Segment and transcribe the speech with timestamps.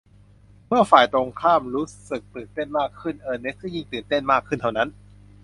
[0.67, 4.89] เมื่อฝ่ายตรงข้ามรู้สึกตื่นเต้นมากขึ้น เออร์เนสต์ก็ยิ่งตื่นเต้นมากขึ้นเท่านั้น